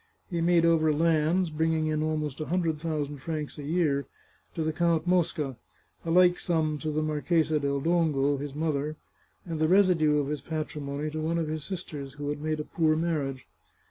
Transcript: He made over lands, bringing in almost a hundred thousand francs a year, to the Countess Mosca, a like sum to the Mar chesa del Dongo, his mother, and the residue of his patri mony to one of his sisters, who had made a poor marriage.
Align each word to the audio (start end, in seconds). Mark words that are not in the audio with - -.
He 0.31 0.41
made 0.41 0.65
over 0.65 0.91
lands, 0.91 1.51
bringing 1.51 1.85
in 1.85 2.01
almost 2.01 2.41
a 2.41 2.45
hundred 2.47 2.79
thousand 2.79 3.19
francs 3.19 3.59
a 3.59 3.63
year, 3.63 4.07
to 4.55 4.63
the 4.63 4.73
Countess 4.73 5.05
Mosca, 5.05 5.57
a 6.03 6.09
like 6.09 6.39
sum 6.39 6.79
to 6.79 6.89
the 6.89 7.03
Mar 7.03 7.21
chesa 7.21 7.61
del 7.61 7.79
Dongo, 7.79 8.37
his 8.37 8.55
mother, 8.55 8.95
and 9.45 9.59
the 9.59 9.67
residue 9.69 10.17
of 10.17 10.29
his 10.29 10.41
patri 10.41 10.81
mony 10.81 11.11
to 11.11 11.21
one 11.21 11.37
of 11.37 11.47
his 11.49 11.63
sisters, 11.63 12.13
who 12.13 12.29
had 12.29 12.41
made 12.41 12.59
a 12.59 12.63
poor 12.63 12.95
marriage. 12.95 13.47